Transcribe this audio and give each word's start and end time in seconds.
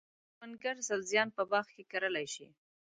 کروندګر 0.35 0.75
سبزیان 0.89 1.27
په 1.37 1.41
باغ 1.51 1.65
کې 1.75 1.83
کرلای 1.91 2.27
شي. 2.33 2.47